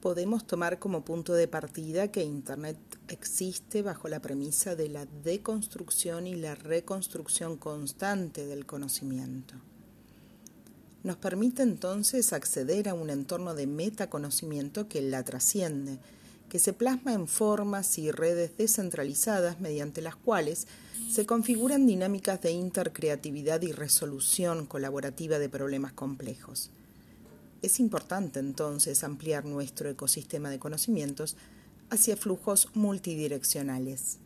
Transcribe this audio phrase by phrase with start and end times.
[0.00, 6.26] podemos tomar como punto de partida que Internet existe bajo la premisa de la deconstrucción
[6.26, 9.54] y la reconstrucción constante del conocimiento.
[11.02, 15.98] Nos permite entonces acceder a un entorno de metaconocimiento que la trasciende,
[16.48, 20.66] que se plasma en formas y redes descentralizadas mediante las cuales
[21.10, 26.70] se configuran dinámicas de intercreatividad y resolución colaborativa de problemas complejos.
[27.62, 31.36] Es importante entonces ampliar nuestro ecosistema de conocimientos
[31.90, 34.18] hacia flujos multidireccionales.